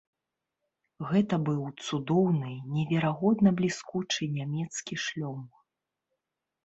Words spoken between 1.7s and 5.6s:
цудоўны, неверагодна бліскучы нямецкі шлём.